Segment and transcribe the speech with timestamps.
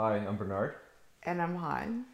[0.00, 0.76] Hi, I'm Bernard.
[1.24, 2.06] And I'm Han.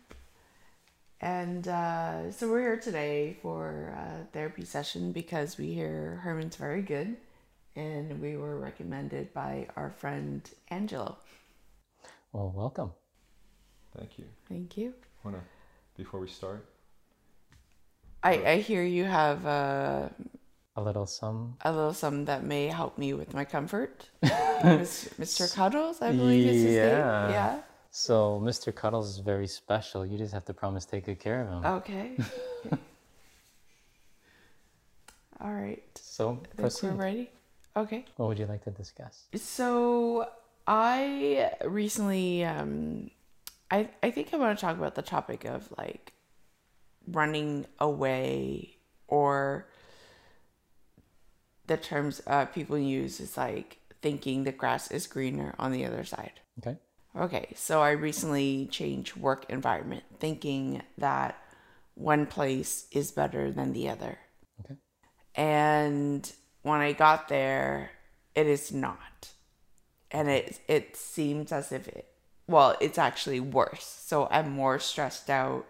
[1.21, 6.83] And uh, so we're here today for a therapy session because we hear Herman's very
[6.83, 7.17] good
[7.77, 11.17] and we were recommended by our friend Angelo.
[12.33, 12.91] Well, welcome.
[13.97, 14.25] Thank you.
[14.49, 14.93] Thank you.
[15.23, 15.43] Wanna,
[15.97, 16.67] before we start,
[18.25, 20.09] I, I hear you have uh,
[20.77, 21.55] A little some.
[21.65, 24.09] a little something that may help me with my comfort.
[24.25, 25.55] Mr.
[25.55, 26.83] Cuddles, I believe is his Yeah.
[26.89, 27.31] name.
[27.31, 27.59] Yeah.
[27.99, 28.75] So, Mr.
[28.75, 30.05] Cuddles is very special.
[30.05, 31.65] You just have to promise to take good care of him.
[31.65, 32.11] Okay.
[32.67, 32.77] Okay.
[35.41, 35.83] All right.
[35.95, 36.91] so, I think we're proceed.
[36.91, 37.31] ready.
[37.75, 38.05] Okay.
[38.17, 39.25] What would you like to discuss?
[39.35, 40.29] So
[40.67, 43.11] I recently, um,
[43.71, 46.13] I I think I want to talk about the topic of like
[47.09, 48.77] running away
[49.09, 49.69] or
[51.67, 56.05] the terms uh, people use is like thinking the grass is greener on the other
[56.05, 56.41] side.
[56.59, 56.77] Okay.
[57.19, 61.39] Okay, so I recently changed work environment, thinking that
[61.95, 64.19] one place is better than the other.
[64.61, 64.75] Okay.
[65.35, 66.31] And
[66.63, 67.93] when I got there,
[68.35, 69.31] it is not.
[70.11, 72.07] And it it seems as if it
[72.47, 73.85] well, it's actually worse.
[74.05, 75.67] So I'm more stressed out.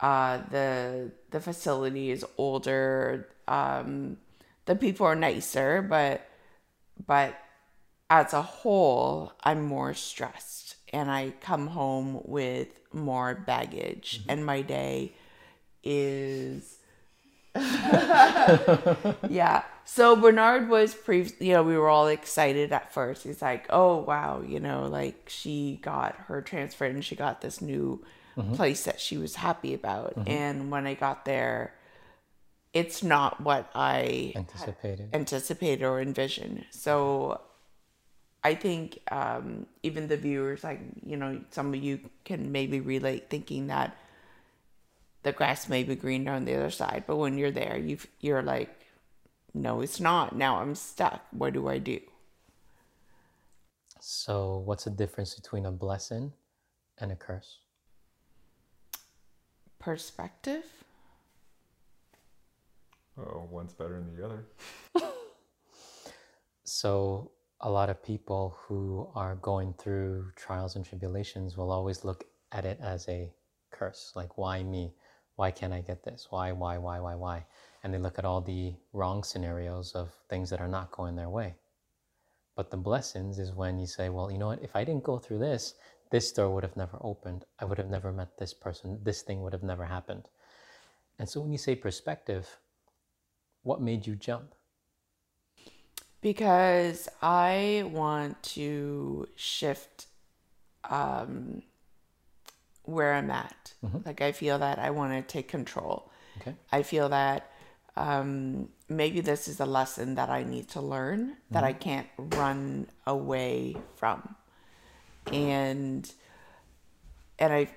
[0.00, 3.28] Uh the the facility is older.
[3.46, 4.16] Um
[4.64, 6.26] the people are nicer, but
[7.06, 7.38] but
[8.08, 10.61] as a whole, I'm more stressed
[10.92, 14.30] and I come home with more baggage mm-hmm.
[14.30, 15.12] and my day
[15.82, 16.78] is
[19.28, 19.62] yeah.
[19.84, 23.24] So Bernard was pre you know, we were all excited at first.
[23.24, 27.60] He's like, "Oh, wow, you know, like she got her transfer and she got this
[27.60, 28.02] new
[28.36, 28.54] mm-hmm.
[28.54, 30.30] place that she was happy about." Mm-hmm.
[30.30, 31.74] And when I got there,
[32.72, 35.10] it's not what I Anticipated.
[35.12, 36.64] anticipate or envisioned.
[36.70, 37.40] So
[38.44, 43.30] I think um, even the viewers, like, you know, some of you can maybe relate
[43.30, 43.96] thinking that
[45.22, 48.42] the grass may be greener on the other side, but when you're there, you you're
[48.42, 48.86] like,
[49.54, 50.34] no, it's not.
[50.34, 51.22] Now I'm stuck.
[51.30, 52.00] What do I do?
[54.00, 56.32] So, what's the difference between a blessing
[56.98, 57.58] and a curse?
[59.78, 60.64] Perspective?
[63.16, 64.46] oh, one's better than the other.
[66.64, 67.30] So,
[67.62, 72.64] a lot of people who are going through trials and tribulations will always look at
[72.64, 73.32] it as a
[73.70, 74.12] curse.
[74.16, 74.94] Like, why me?
[75.36, 76.26] Why can't I get this?
[76.30, 77.46] Why, why, why, why, why?
[77.82, 81.30] And they look at all the wrong scenarios of things that are not going their
[81.30, 81.54] way.
[82.56, 84.62] But the blessings is when you say, well, you know what?
[84.62, 85.74] If I didn't go through this,
[86.10, 87.46] this door would have never opened.
[87.58, 88.98] I would have never met this person.
[89.02, 90.28] This thing would have never happened.
[91.18, 92.58] And so, when you say perspective,
[93.62, 94.54] what made you jump?
[96.22, 100.06] Because I want to shift
[100.88, 101.62] um,
[102.84, 103.74] where I'm at.
[104.06, 106.10] Like, I feel that I want to take control.
[106.40, 106.54] Okay.
[106.70, 107.50] I feel that
[107.96, 112.86] um, maybe this is a lesson that I need to learn that I can't run
[113.06, 114.34] away from,
[115.30, 116.10] and
[117.38, 117.68] and I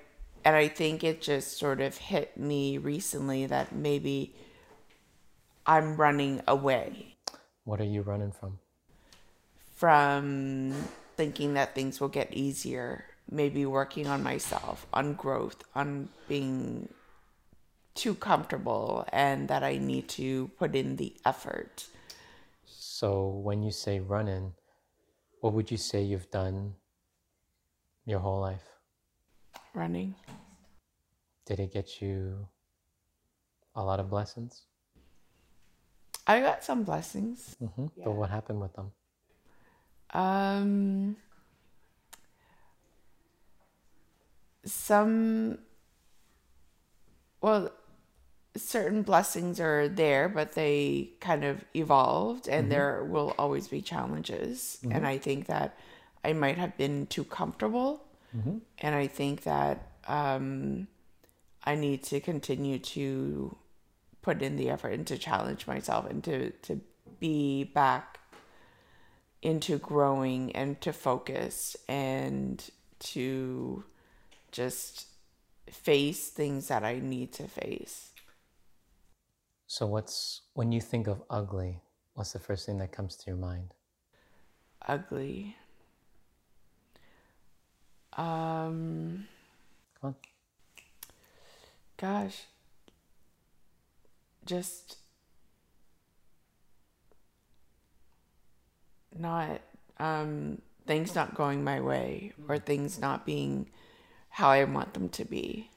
[0.44, 4.34] and I think it just sort of hit me recently that maybe
[5.66, 7.15] I'm running away
[7.66, 8.58] What are you running from?
[9.76, 10.72] from
[11.16, 16.88] thinking that things will get easier, maybe working on myself, on growth, on being
[17.94, 21.86] too comfortable, and that I need to put in the effort.
[22.64, 24.54] So when you say running,
[25.40, 26.74] what would you say you've done
[28.06, 28.64] your whole life?
[29.74, 30.14] Running.
[31.44, 32.48] Did it get you
[33.74, 34.62] a lot of blessings?
[36.26, 37.56] I got some blessings.
[37.60, 38.92] hmm But what happened with them?
[40.12, 41.16] Um,
[44.64, 45.58] some,
[47.40, 47.70] well,
[48.56, 54.78] certain blessings are there, but they kind of evolved, and there will always be challenges.
[54.90, 55.76] And I think that
[56.24, 58.02] I might have been too comfortable,
[58.78, 60.88] and I think that um,
[61.64, 63.56] I need to continue to
[64.26, 66.80] put in the effort and to challenge myself and to to
[67.20, 68.18] be back
[69.40, 72.68] into growing and to focus and
[72.98, 73.84] to
[74.50, 75.06] just
[75.70, 78.10] face things that I need to face.
[79.68, 81.82] So what's when you think of ugly,
[82.14, 83.74] what's the first thing that comes to your mind?
[84.88, 85.54] Ugly.
[88.16, 89.28] Um
[90.00, 90.16] Come on.
[91.96, 92.46] gosh.
[94.46, 94.96] Just
[99.18, 99.60] not
[99.98, 103.68] um things not going my way or things not being
[104.28, 105.70] how I want them to be.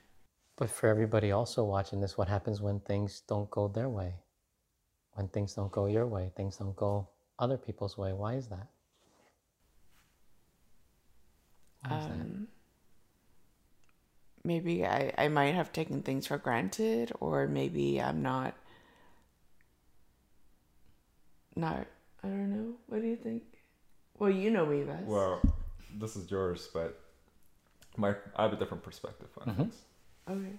[0.57, 4.15] But for everybody also watching this, what happens when things don't go their way?
[5.13, 7.07] When things don't go your way, things don't go
[7.39, 8.13] other people's way.
[8.13, 8.67] Why is that?
[11.87, 12.58] Why is that?
[14.49, 18.55] Maybe I, I might have taken things for granted, or maybe I'm not.
[21.55, 21.85] Not,
[22.23, 22.73] I don't know.
[22.87, 23.43] What do you think?
[24.17, 25.03] Well, you know me best.
[25.05, 25.39] Well,
[25.99, 26.99] this is yours, but
[27.95, 29.57] my I have a different perspective on Mhm.
[29.57, 29.81] things.
[30.27, 30.57] okay.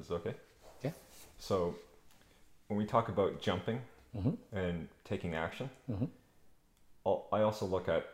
[0.00, 0.34] Is it okay?
[0.82, 0.92] Yeah.
[1.38, 1.74] So,
[2.68, 3.82] when we talk about jumping
[4.14, 4.38] Mhm.
[4.52, 6.08] and taking action, Mhm.
[7.04, 8.06] I also look at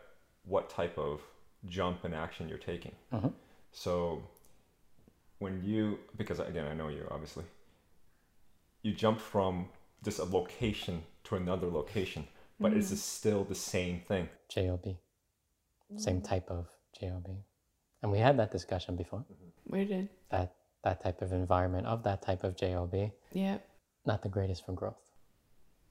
[0.43, 1.21] what type of
[1.67, 2.95] jump and action you're taking.
[3.13, 3.33] Mhm.
[3.71, 4.23] So,
[5.43, 7.43] when you, because again, I know you obviously,
[8.81, 9.67] you jump from
[10.03, 12.25] just a location to another location,
[12.59, 12.93] but is mm-hmm.
[12.93, 14.29] it still the same thing?
[14.49, 14.95] JOB.
[15.97, 16.27] Same mm.
[16.27, 16.69] type of
[16.99, 17.27] JOB.
[18.01, 19.19] And we had that discussion before.
[19.19, 19.75] Mm-hmm.
[19.75, 20.09] We did.
[20.31, 23.67] That that type of environment of that type of JOB, Yep.
[24.05, 25.01] not the greatest for growth.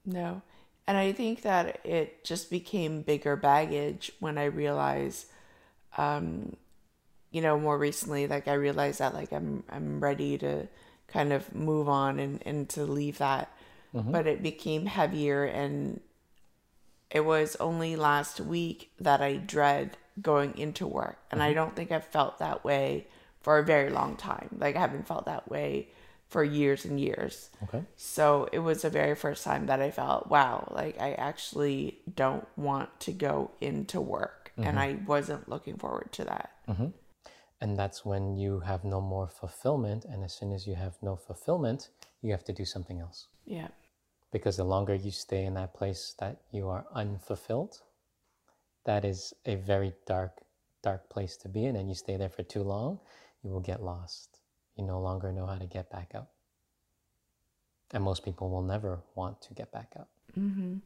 [0.04, 0.42] No.
[0.86, 5.28] And I think that it just became bigger baggage when I realized,
[5.96, 6.56] um,
[7.32, 10.68] you know, more recently, like I realized that like I'm I'm ready to
[11.08, 13.50] kind of move on and, and to leave that.
[13.94, 14.12] Mm-hmm.
[14.12, 16.00] But it became heavier and
[17.10, 21.18] it was only last week that I dread going into work.
[21.30, 21.56] And I mm-hmm.
[21.56, 23.06] don't think I've felt that way
[23.40, 24.56] for a very long time.
[24.58, 25.88] Like I haven't felt that way
[26.28, 27.50] for years and years.
[27.64, 27.84] Okay.
[27.96, 32.46] So it was the very first time that I felt, wow, like I actually don't
[32.56, 34.52] want to go into work.
[34.56, 34.78] And mm-hmm.
[34.78, 36.50] I wasn't looking forward to that.
[37.62, 40.04] And that's when you have no more fulfillment.
[40.04, 43.28] And as soon as you have no fulfillment, you have to do something else.
[43.46, 43.68] Yeah.
[44.32, 47.80] Because the longer you stay in that place that you are unfulfilled,
[48.84, 50.42] that is a very dark,
[50.82, 51.76] dark place to be in.
[51.76, 52.98] And you stay there for too long,
[53.44, 54.40] you will get lost.
[54.76, 56.32] You no longer know how to get back up.
[57.92, 60.08] And most people will never want to get back up.
[60.36, 60.78] Mm-hmm.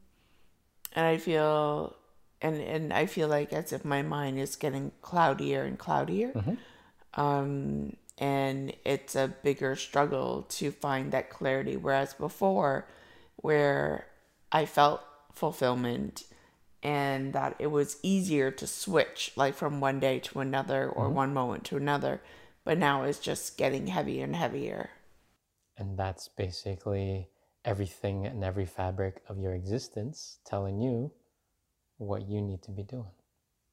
[0.93, 1.95] And I feel,
[2.41, 6.31] and, and I feel like as if my mind is getting cloudier and cloudier.
[7.13, 11.77] Um, and it's a bigger struggle to find that clarity.
[11.77, 12.87] Whereas before,
[13.37, 14.07] where
[14.51, 15.01] I felt
[15.33, 16.23] fulfillment
[16.83, 21.33] and that it was easier to switch like from one day to another or one
[21.33, 22.21] moment to another
[22.63, 24.89] but now it's just getting heavier and heavier
[25.77, 27.29] And that's basically
[27.65, 31.11] everything and every fabric of your existence telling you
[31.97, 33.15] what you need to be doing.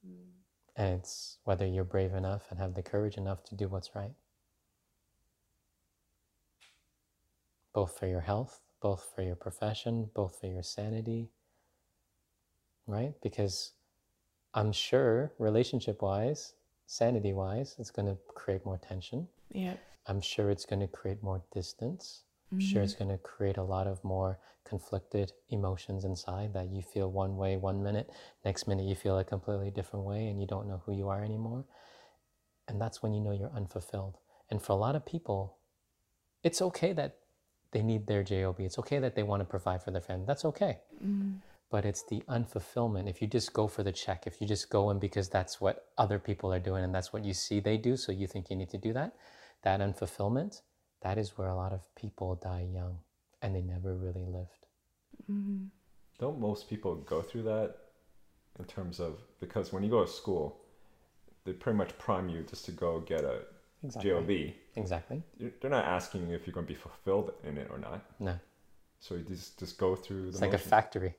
[0.06, 0.30] Mm.
[0.76, 4.14] And it's whether you're brave enough and have the courage enough to do what's right.
[7.72, 11.30] Both for your health, both for your profession, both for your sanity,
[12.86, 13.14] right?
[13.22, 13.72] Because
[14.52, 16.54] I'm sure, relationship wise,
[16.86, 19.28] sanity wise, it's going to create more tension.
[19.50, 19.74] yeah
[20.06, 22.24] I'm sure it's going to create more distance.
[22.54, 22.84] I'm sure mm-hmm.
[22.84, 27.36] it's going to create a lot of more conflicted emotions inside that you feel one
[27.36, 28.10] way one minute,
[28.44, 31.22] next minute you feel a completely different way and you don't know who you are
[31.22, 31.64] anymore.
[32.68, 34.18] And that's when you know you're unfulfilled.
[34.50, 35.58] And for a lot of people,
[36.44, 37.16] it's okay that
[37.72, 38.60] they need their JOB.
[38.60, 40.26] It's okay that they want to provide for their family.
[40.26, 40.78] That's okay.
[41.04, 41.38] Mm-hmm.
[41.70, 43.10] But it's the unfulfillment.
[43.10, 45.86] If you just go for the check, if you just go in because that's what
[45.98, 48.54] other people are doing and that's what you see they do, so you think you
[48.54, 49.16] need to do that,
[49.64, 50.60] that unfulfillment,
[51.04, 52.98] that is where a lot of people die young
[53.42, 54.66] and they never really lived.
[55.30, 55.66] Mm-hmm.
[56.18, 57.76] Don't most people go through that
[58.58, 60.60] in terms of because when you go to school,
[61.44, 63.40] they pretty much prime you just to go get a
[63.84, 64.10] Exactly.
[64.10, 64.56] job.
[64.82, 65.22] Exactly.
[65.36, 68.00] You're- They're not asking you if you're going to be fulfilled in it or not.
[68.18, 68.38] No.
[68.98, 71.14] So you just just go through the It's like a factory,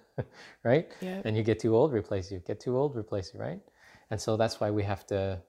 [0.64, 0.88] right?
[1.02, 1.20] Yeah.
[1.26, 2.38] And you get too old, replace you.
[2.38, 3.60] Get too old, replace you, right?
[4.10, 5.42] And so that's why we have to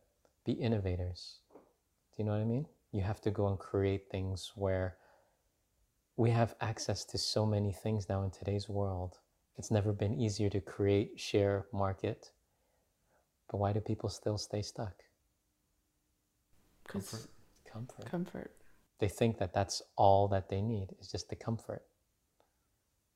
[0.46, 1.38] be innovators.
[1.54, 2.66] Do you know what I mean?
[2.92, 4.98] You have to go and create things where
[6.18, 9.20] we have access to so many things now in today's world.
[9.58, 12.32] It's never been easier to create, share, market.
[13.50, 14.94] But why do people still stay stuck?
[16.88, 17.28] Comfort.
[17.72, 18.06] Comfort.
[18.06, 18.52] comfort
[19.00, 21.84] They think that that's all that they need is just the comfort.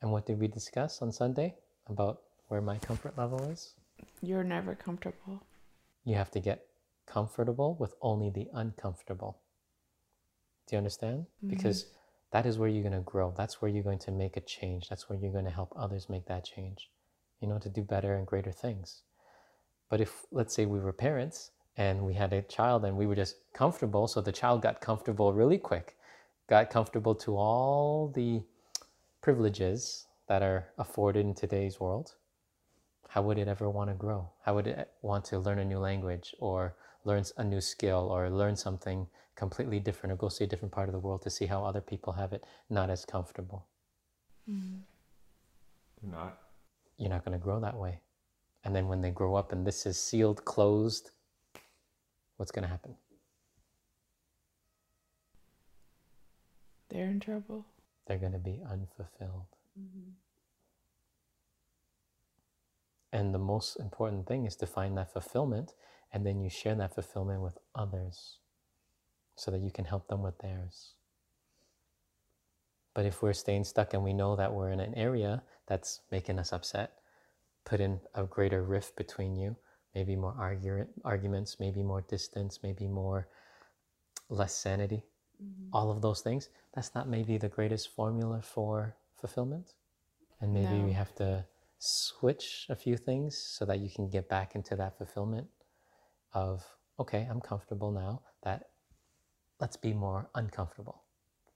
[0.01, 1.55] And what did we discuss on Sunday
[1.87, 3.75] about where my comfort level is?
[4.21, 5.41] you're never comfortable
[6.03, 6.65] You have to get
[7.05, 9.41] comfortable with only the uncomfortable.
[10.67, 11.19] Do you understand?
[11.19, 11.49] Mm-hmm.
[11.49, 11.87] Because
[12.31, 13.33] that is where you're going to grow.
[13.37, 14.89] That's where you're going to make a change.
[14.89, 16.89] That's where you're going to help others make that change,
[17.39, 19.03] you know, to do better and greater things.
[19.89, 23.15] But if, let's say, we were parents and we had a child and we were
[23.15, 25.95] just comfortable, so the child got comfortable really quick,
[26.49, 28.41] got comfortable to all the
[29.21, 32.15] privileges that are afforded in today's world,
[33.07, 34.29] how would it ever want to grow?
[34.43, 38.29] How would it want to learn a new language or learn a new skill or
[38.29, 41.45] learn something completely different or go see a different part of the world to see
[41.45, 43.65] how other people have it not as comfortable?
[44.49, 44.77] Mm-hmm.
[46.01, 46.37] You're not.
[46.97, 47.99] You're not going to grow that way.
[48.63, 51.11] And then when they grow up and this is sealed, closed,
[52.37, 52.95] what's going to happen?
[56.89, 57.65] They're in trouble.
[58.07, 59.47] They're going to be unfulfilled.
[59.79, 60.11] Mm-hmm.
[63.11, 65.73] And the most important thing is to find that fulfillment
[66.15, 68.37] and then you share that fulfillment with others
[69.35, 70.93] so that you can help them with theirs.
[72.93, 76.39] But if we're staying stuck and we know that we're in an area that's making
[76.39, 76.93] us upset,
[77.65, 79.57] put in a greater rift between you,
[79.93, 83.27] maybe more argu- arguments, maybe more distance, maybe more
[84.29, 85.03] less sanity,
[85.43, 85.67] mm-hmm.
[85.73, 89.73] all of those things, that's not maybe the greatest formula for fulfillment.
[90.39, 91.45] And maybe we have to
[91.77, 95.47] switch a few things so that you can get back into that fulfillment
[96.35, 96.63] of,
[96.99, 98.69] okay, I'm comfortable now, that
[99.59, 101.01] let's be more uncomfortable.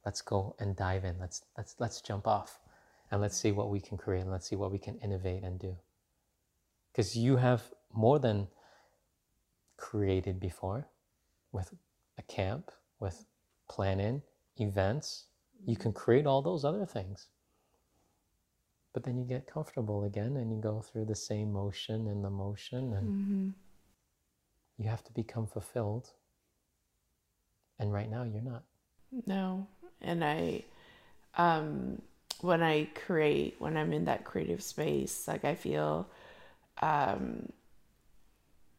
[0.06, 1.20] Let's go and dive in.
[1.20, 2.60] Let's let's let's jump off
[3.12, 5.60] and let's see what we can create and let's see what we can innovate and
[5.60, 5.76] do.
[6.92, 7.62] Because you have
[7.94, 8.48] more than
[9.78, 10.88] created before
[11.52, 11.74] with
[12.18, 13.26] a camp, with
[13.70, 14.22] planning,
[14.58, 15.26] events.
[15.66, 17.28] You can create all those other things.
[18.94, 22.30] But then you get comfortable again and you go through the same motion and the
[22.30, 23.50] motion and Mm-hmm.
[24.80, 26.10] You have to become fulfilled.
[27.80, 28.64] And right now you're not.
[29.28, 29.68] No.
[30.02, 30.64] And I,
[31.38, 32.02] um,
[32.42, 36.08] when I create, when I'm in that creative space, like I feel,
[36.82, 37.52] um,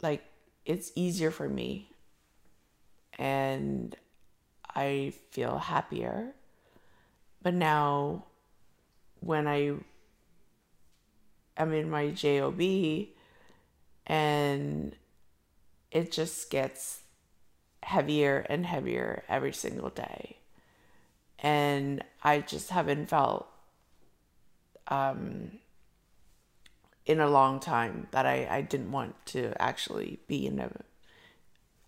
[0.03, 0.25] like
[0.65, 1.91] it's easier for me
[3.19, 3.95] and
[4.75, 6.33] I feel happier.
[7.43, 8.25] But now
[9.21, 9.75] when I
[11.59, 13.09] am in my JOB
[14.07, 14.97] and
[15.91, 17.01] it just gets
[17.83, 20.37] heavier and heavier every single day.
[21.39, 23.49] And I just haven't felt
[24.89, 25.59] um,
[27.07, 30.71] in a long time that I, I didn't want to actually be in a,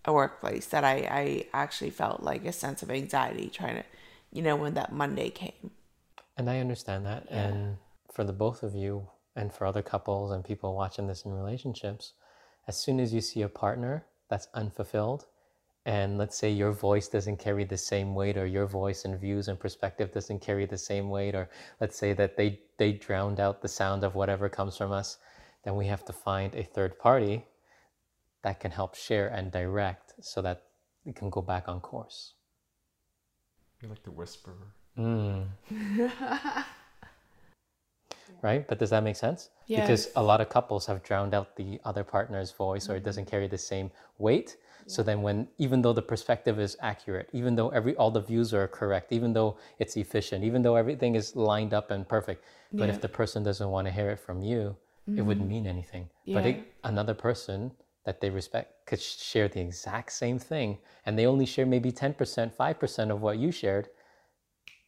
[0.05, 3.83] a workplace, that I, I actually felt like a sense of anxiety trying to,
[4.31, 5.71] you know, when that Monday came.
[6.35, 7.27] And I understand that.
[7.29, 7.47] Yeah.
[7.47, 7.77] And
[8.11, 12.13] for the both of you, and for other couples and people watching this in relationships,
[12.67, 15.25] as soon as you see a partner that's unfulfilled,
[15.85, 19.47] and let's say your voice doesn't carry the same weight, or your voice and views
[19.47, 21.49] and perspective doesn't carry the same weight, or
[21.81, 25.17] let's say that they, they drowned out the sound of whatever comes from us,
[25.63, 27.45] then we have to find a third party
[28.43, 30.63] that can help share and direct so that
[31.05, 32.33] we can go back on course.
[33.81, 34.73] You're like the whisperer.
[34.97, 35.47] Mm.
[38.41, 38.67] right?
[38.67, 39.49] But does that make sense?
[39.67, 39.81] Yes.
[39.81, 43.25] Because a lot of couples have drowned out the other partner's voice or it doesn't
[43.25, 43.31] mm-hmm.
[43.31, 44.57] carry the same weight.
[44.85, 48.53] So then when even though the perspective is accurate, even though every all the views
[48.53, 52.89] are correct, even though it's efficient, even though everything is lined up and perfect, but
[52.89, 52.93] Yeah.
[52.95, 54.75] if the person doesn't want to hear it from you,
[55.07, 55.63] it wouldn't mm-hmm.
[55.63, 56.09] mean anything.
[56.27, 57.71] But it, another person
[58.05, 62.53] that they respect could share the exact same thing and they only share maybe 10%,
[62.53, 63.89] 5% of what you shared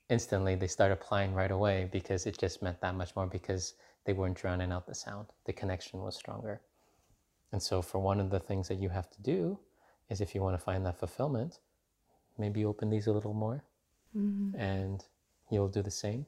[0.09, 3.73] instantly they start applying right away because it just meant that much more because
[4.05, 5.27] they weren't drowning out the sound.
[5.45, 6.61] The connection was stronger.
[7.51, 9.59] And so, for one of the things that you have to do
[10.09, 11.59] is if you want to find that fulfillment,
[12.37, 13.63] maybe open these a little more
[14.15, 14.59] mm-hmm.
[14.59, 15.03] and
[15.49, 16.25] you'll do the same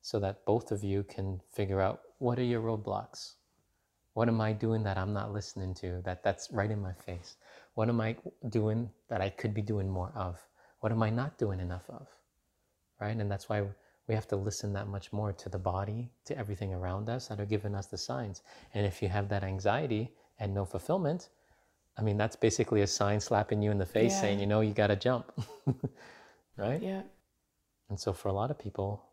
[0.00, 3.34] so that both of you can figure out what are your roadblocks?
[4.14, 7.36] What am I doing that I'm not listening to that that's right in my face?
[7.74, 8.16] What am I
[8.48, 10.38] doing that I could be doing more of?
[10.80, 12.08] What am I not doing enough of?
[13.00, 13.16] Right?
[13.16, 13.62] And that's why
[14.08, 17.40] we have to listen that much more to the body, to everything around us that
[17.40, 18.42] are giving us the signs.
[18.74, 21.28] And if you have that anxiety and no fulfillment,
[21.98, 24.20] I mean, that's basically a sign slapping you in the face Yeah.
[24.20, 25.32] saying, you know, you got to jump,
[26.56, 26.80] right?
[26.82, 27.02] Yeah.
[27.90, 29.04] And so for a lot of people,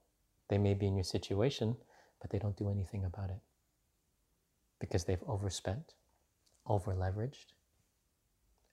[0.49, 1.75] they may be in your situation,
[2.21, 3.39] but they don't do anything about it
[4.79, 5.95] because they've overspent,
[6.65, 7.53] over leveraged.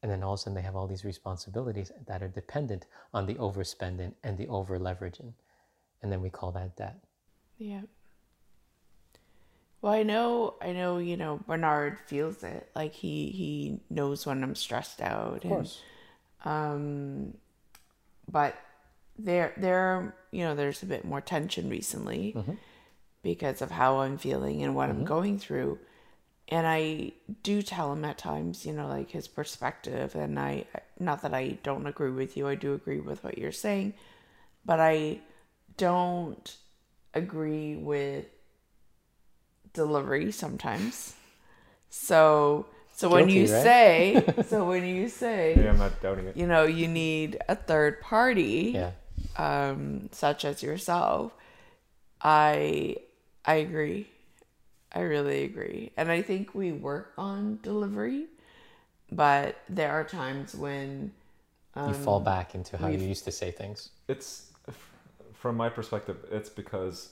[0.03, 3.27] And then all of a sudden they have all these responsibilities that are dependent on
[3.27, 5.33] the overspending and the over leveraging.
[6.03, 6.99] And then we call that debt.
[7.59, 7.83] Yeah.
[9.81, 12.69] Well, I know, I know, you know, Bernard feels it.
[12.75, 15.45] Like he he knows when I'm stressed out.
[15.45, 15.53] and,
[16.45, 17.35] um,
[18.31, 18.57] but
[19.19, 22.35] there there you know there's a bit more tension recently
[23.23, 25.79] because of how I'm feeling and what I'm going through.
[26.53, 30.15] And I do tell him at times, you know, like his perspective.
[30.15, 30.67] And I,
[31.01, 33.95] not that I don't agree with you, I do agree with what you're saying,
[34.67, 35.21] but I
[35.79, 36.47] don't
[37.15, 38.27] agree with
[39.73, 41.15] delivery sometimes.
[41.89, 43.49] So so when you right?
[43.49, 46.37] say so when you say Yeah, I'm not doubting it.
[46.37, 48.91] you know you need a third party Yeah.
[49.37, 51.33] um, such as yourself,
[52.21, 52.97] I
[53.45, 54.09] I agree.
[54.95, 58.27] I really agree, and I think we work on delivery,
[59.11, 61.13] but there are times when
[61.77, 63.91] You fall back into how you used to say things.
[64.09, 64.51] It's
[65.33, 66.19] from my perspective.
[66.31, 67.11] It's because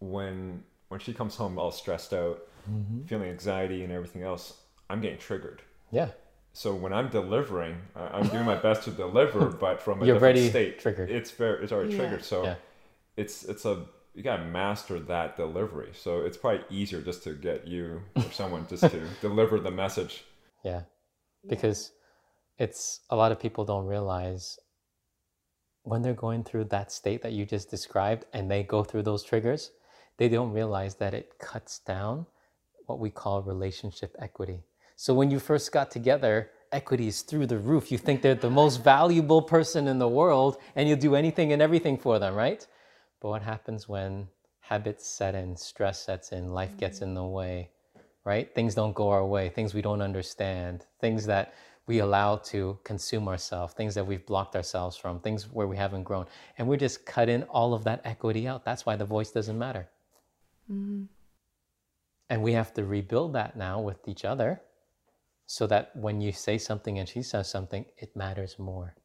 [0.00, 2.40] when when she comes home all stressed out,
[3.06, 4.54] feeling anxiety and everything else,
[4.88, 5.62] I'm getting triggered.
[5.90, 6.08] Yeah.
[6.52, 10.14] So when I'm delivering, uh, I'm doing my best to deliver, but from a You're
[10.14, 10.78] different state.
[10.78, 11.10] triggered.
[11.10, 11.98] It's very, it's already Yeah.
[11.98, 12.24] triggered.
[12.24, 12.54] So Yeah.
[13.16, 15.90] it's it's a you gotta master that delivery.
[15.92, 20.24] So it's probably easier just to get you or someone just to deliver the message.
[20.64, 20.82] Yeah.
[21.46, 21.92] Because
[22.58, 24.58] it's a lot of people don't realize
[25.82, 29.22] when they're going through that state that you just described and they go through those
[29.22, 29.72] triggers,
[30.16, 32.24] they don't realize that it cuts down
[32.86, 34.62] what we call relationship equity.
[34.96, 37.90] So when you first got together, equity is through the roof.
[37.90, 41.60] You think they're the most valuable person in the world and you'll do anything and
[41.60, 42.66] everything for them, right?
[43.24, 44.28] But what happens when
[44.60, 47.08] habits set in, stress sets in, life gets mm-hmm.
[47.08, 47.70] in the way,
[48.26, 48.54] right?
[48.54, 51.54] Things don't go our way, things we don't understand, things that
[51.86, 56.02] we allow to consume ourselves, things that we've blocked ourselves from, things where we haven't
[56.02, 56.26] grown.
[56.58, 58.62] And we're just cutting all of that equity out.
[58.62, 59.88] That's why the voice doesn't matter.
[60.70, 61.04] Mm-hmm.
[62.28, 64.60] And we have to rebuild that now with each other
[65.46, 68.96] so that when you say something and she says something, it matters more.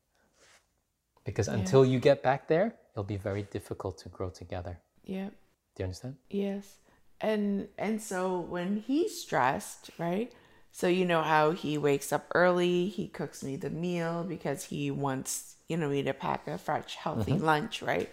[1.23, 4.79] Because until you get back there, it'll be very difficult to grow together.
[5.03, 5.29] yeah
[5.75, 6.15] Do you understand?
[6.29, 6.77] Yes.
[7.21, 10.31] And and so when he's stressed, right?
[10.71, 14.91] So you know how he wakes up early, he cooks me the meal because he
[14.91, 17.45] wants, you know, me to pack a fresh, healthy mm-hmm.
[17.45, 18.09] lunch, right?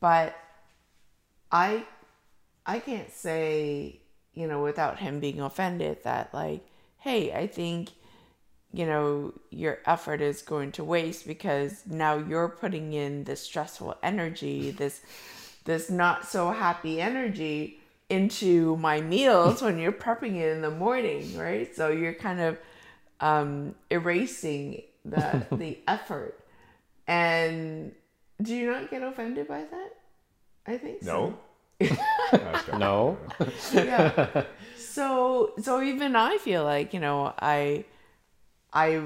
[0.00, 0.36] But
[1.50, 1.84] I
[2.66, 4.00] I can't say,
[4.34, 6.66] you know, without him being offended that like,
[6.98, 7.90] hey, I think
[8.72, 13.96] you know your effort is going to waste because now you're putting in this stressful
[14.02, 15.00] energy this
[15.64, 21.36] this not so happy energy into my meals when you're prepping it in the morning
[21.36, 22.58] right so you're kind of
[23.20, 26.38] um erasing the the effort
[27.06, 27.92] and
[28.42, 29.90] do you not get offended by that
[30.66, 31.38] i think so No.
[32.76, 33.16] No.
[33.72, 34.44] yeah.
[34.76, 37.84] So so even I feel like, you know, I
[38.72, 39.02] I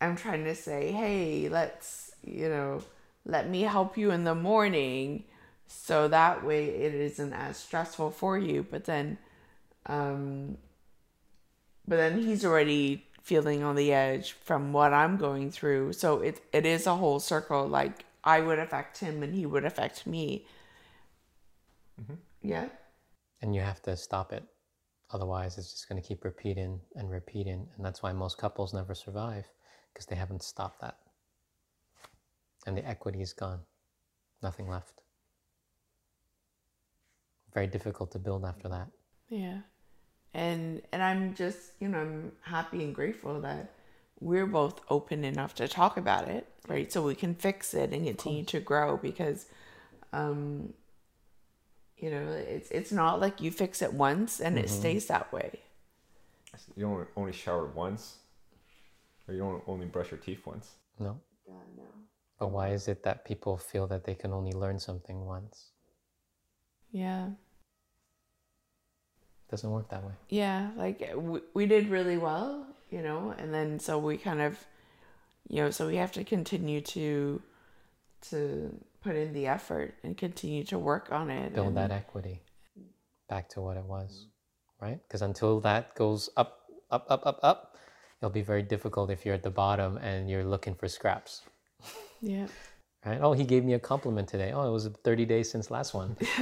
[0.00, 2.82] I'm trying to say, hey, let's, you know,
[3.26, 5.24] let me help you in the morning
[5.66, 8.66] so that way it isn't as stressful for you.
[8.68, 9.18] But then
[9.86, 10.58] um
[11.86, 15.92] but then he's already feeling on the edge from what I'm going through.
[15.94, 19.64] So it it is a whole circle like I would affect him and he would
[19.64, 20.46] affect me.
[22.42, 22.68] Yeah.
[23.42, 24.44] and you have to stop it.
[25.12, 27.66] Otherwise, it's just going to keep repeating and repeating.
[27.76, 29.44] And that's why most couples never survive
[29.92, 30.98] because they haven't stopped that.
[32.66, 33.60] And the equity is gone,
[34.42, 35.02] nothing left.
[37.52, 38.88] Very difficult to build after that.
[39.28, 39.58] Yeah.
[40.32, 43.72] And and I'm just, you know, I'm happy and grateful that
[44.20, 46.92] we're both open enough to talk about it, right?
[46.92, 49.46] So we can fix it and continue to grow because
[50.12, 50.74] um
[52.00, 54.80] you know, it's it's not like you fix it once and it mm-hmm.
[54.80, 55.60] stays that way.
[56.76, 58.16] You don't only shower once,
[59.26, 60.70] or you don't only brush your teeth once.
[60.98, 61.20] No?
[62.38, 65.72] But why is it that people feel that they can only learn something once?
[66.90, 67.28] Yeah.
[69.50, 70.12] doesn't work that way.
[70.30, 74.40] Yeah, like uh, we, we did really well, you know, and then so we kind
[74.40, 74.58] of
[75.48, 77.42] you know, so we have to continue to
[78.30, 81.54] to put in the effort and continue to work on it.
[81.54, 82.42] Build and- that equity
[83.28, 84.26] back to what it was,
[84.80, 84.98] right?
[85.06, 87.76] Because until that goes up, up, up, up, up,
[88.20, 91.42] it'll be very difficult if you're at the bottom and you're looking for scraps,
[92.20, 92.48] Yeah.
[93.06, 93.20] right?
[93.22, 94.50] Oh, he gave me a compliment today.
[94.52, 96.16] Oh, it was 30 days since last one,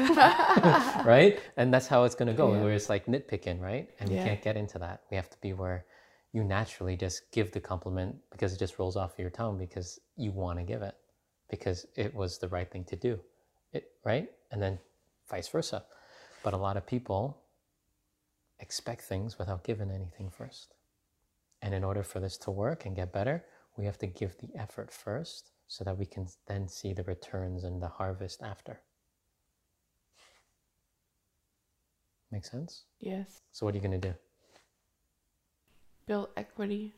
[1.04, 1.38] right?
[1.58, 2.62] And that's how it's going to go, Yeah.
[2.62, 3.90] where it's like nitpicking, right?
[4.00, 4.24] And we Yeah.
[4.24, 5.02] can't get into that.
[5.10, 5.84] We have to be where
[6.32, 10.30] you naturally just give the compliment because it just rolls off your tongue because you
[10.32, 10.94] want to give it
[11.48, 13.18] because it was the right thing to do,
[13.72, 14.30] it right?
[14.50, 14.78] And then
[15.28, 15.84] vice versa.
[16.42, 17.38] But a lot of people
[18.60, 20.74] expect things without giving anything first.
[21.62, 23.44] And in order for this to work and get better,
[23.76, 27.64] we have to give the effort first so that we can then see the returns
[27.64, 28.80] and the harvest after.
[32.30, 32.84] Make sense?
[33.00, 33.40] Yes.
[33.52, 34.14] So, what are you going to do?
[36.06, 36.94] Build equity.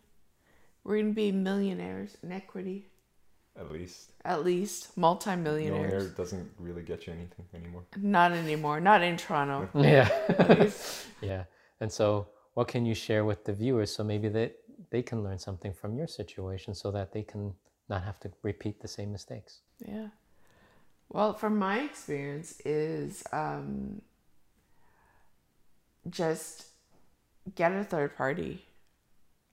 [0.83, 2.87] We're gonna be millionaires in equity.
[3.59, 4.13] At least.
[4.25, 6.11] At least Millionaire multimillionaires.
[6.13, 7.85] doesn't really get you anything anymore.
[7.97, 8.81] Not anymore.
[8.81, 9.69] Not in Toronto.
[9.81, 10.09] Yeah.
[11.21, 11.45] yeah.
[11.81, 14.57] And so, what can you share with the viewers so maybe that
[14.91, 17.55] they can learn something from your situation so that they can
[17.89, 19.61] not have to repeat the same mistakes?
[19.87, 20.09] Yeah.
[21.09, 24.01] Well, from my experience is um,
[26.09, 26.67] just
[27.55, 28.65] get a third party.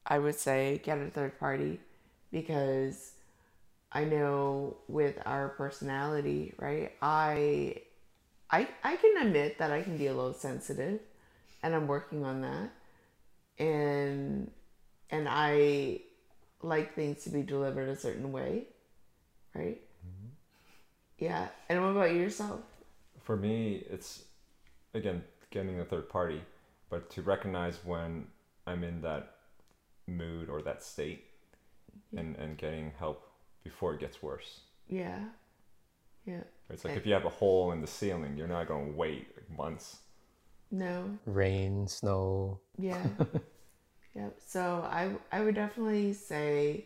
[0.06, 1.80] I would say get a third party
[2.32, 3.14] because
[3.98, 6.92] I know with our personality, right?
[7.02, 7.82] I
[8.52, 11.00] I I can admit that I can be a little sensitive
[11.64, 12.70] and I'm working on that.
[13.58, 14.52] And
[15.10, 16.02] and I
[16.62, 18.68] like things to be delivered a certain way,
[19.56, 19.82] right?
[20.06, 20.28] Mm-hmm.
[21.18, 21.48] Yeah.
[21.68, 22.60] And what about yourself?
[23.24, 24.26] For me, it's
[24.94, 26.44] again getting a third party,
[26.92, 28.28] but to recognize when
[28.68, 29.38] I'm in that
[30.06, 31.26] mood or that state
[32.16, 33.27] and, and getting help
[33.68, 34.62] before it gets worse.
[34.88, 35.20] Yeah.
[36.26, 36.44] Yeah.
[36.70, 36.98] It's like eh.
[36.98, 39.98] if you have a hole in the ceiling, you're not going to wait like months.
[40.72, 41.18] No.
[41.26, 42.60] Rain, snow.
[42.78, 43.06] Yeah.
[44.16, 44.38] yep.
[44.46, 46.86] So I I would definitely say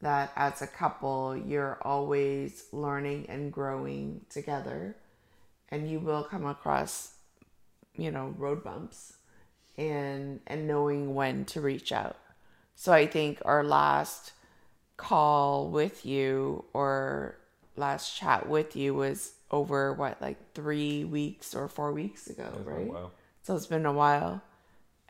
[0.00, 4.96] that as a couple, you're always learning and growing together,
[5.70, 7.14] and you will come across,
[7.96, 9.16] you know, road bumps,
[9.78, 12.16] and and knowing when to reach out.
[12.74, 14.32] So I think our last
[15.04, 17.36] call with you or
[17.76, 22.64] last chat with you was over what like three weeks or four weeks ago, It's
[22.64, 23.10] been a right?
[23.42, 24.42] So it's been a while.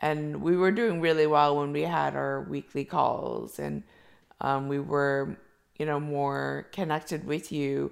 [0.01, 3.83] And we were doing really well when we had our weekly calls and
[4.41, 5.37] um, we were,
[5.77, 7.91] you know, more connected with you.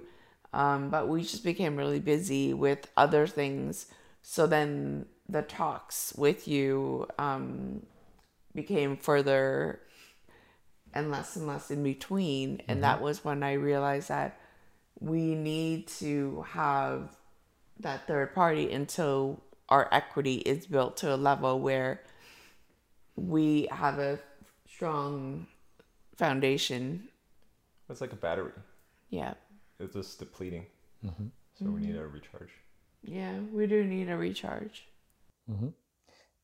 [0.52, 3.86] Um, but we just became really busy with other things.
[4.22, 7.86] So then the talks with you um,
[8.54, 9.80] became further
[10.94, 12.62] and less and less in between.
[12.68, 12.80] And mm-hmm.
[12.82, 14.38] that was when I realized that
[15.00, 17.14] we need to have
[17.80, 22.00] that third party until our equity is built to a level where
[23.16, 24.18] we have a
[24.68, 25.46] strong
[26.16, 27.08] foundation.
[27.90, 28.52] It's like a battery.
[29.10, 29.34] Yeah.
[29.80, 30.66] It's just depleting.
[31.04, 31.26] Mm-hmm.
[31.58, 31.98] So we need mm-hmm.
[31.98, 32.50] a recharge.
[33.02, 34.86] Yeah, we do need a recharge.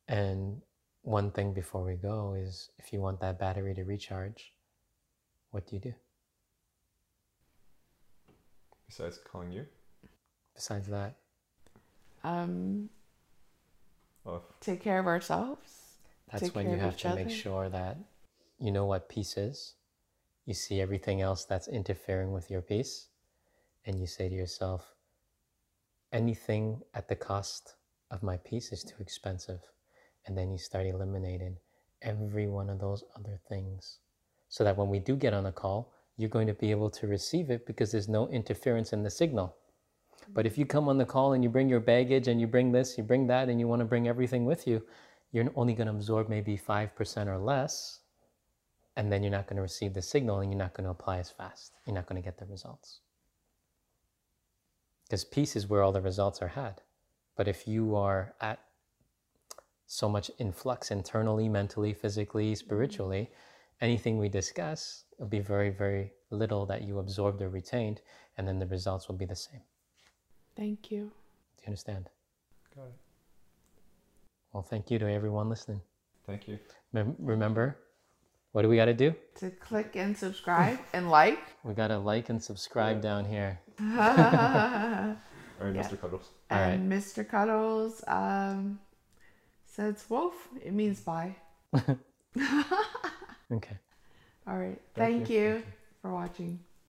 [0.08, 0.60] And
[1.02, 4.52] one thing before we go is if you want that battery to recharge,
[5.50, 5.94] what do you do?
[8.86, 9.66] Besides calling you.
[10.54, 11.14] Besides that,
[12.22, 12.90] Um,
[14.26, 15.96] Oh, take care of ourselves.
[16.30, 17.96] that's Take when care you have each to make sure that
[18.58, 19.76] you know what peace is.
[20.44, 23.08] You see everything else that's interfering with your peace,
[23.86, 24.94] and you say to yourself,
[26.12, 27.76] anything at the cost
[28.10, 29.60] of my peace is too expensive.
[30.30, 31.56] And then you start eliminating
[32.02, 33.98] every one of those other things
[34.48, 37.08] so that when we do get on a call, you're going to be able to
[37.08, 39.56] receive it because there's no interference in the signal.
[40.32, 42.70] But if you come on the call and you bring your baggage and you bring
[42.70, 44.84] this, you bring that, and you want to bring everything with you,
[45.32, 47.98] you're only going to absorb maybe 5% or less.
[48.96, 51.18] And then you're not going to receive the signal and you're not going to apply
[51.18, 51.72] as fast.
[51.86, 53.00] You're not going to get the results.
[55.06, 56.82] Because peace is where all the results are had.
[57.34, 58.60] But if you are at
[59.92, 63.28] so much influx internally, mentally, physically, spiritually,
[63.80, 68.00] anything we discuss will be very, very little that you absorbed or retained,
[68.38, 69.60] and then the results will be the same.
[70.56, 71.00] Thank you.
[71.56, 72.08] Do you understand?
[72.76, 72.94] got it.
[74.52, 75.80] Well, thank you to everyone listening.
[76.24, 76.60] Thank you.
[76.92, 77.76] Mem- Remember,
[78.52, 79.12] what do we got to do?
[79.40, 81.40] To click and subscribe and like.
[81.64, 83.58] We got to like and subscribe down here.
[83.80, 85.16] All right,
[85.74, 85.82] Yeah.
[85.82, 86.00] Mr.
[86.00, 86.28] Cuddles.
[86.48, 87.28] All and Mr.
[87.28, 88.78] Cuddles um,
[89.70, 90.48] says wolf.
[90.64, 91.36] It means bye.
[93.52, 93.76] Okay.
[94.46, 94.80] All right.
[94.94, 95.36] Thank Thank, you.
[95.36, 95.62] you
[96.00, 96.60] for watching.